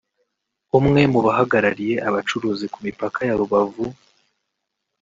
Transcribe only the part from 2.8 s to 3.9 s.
mipaka ya Rubavu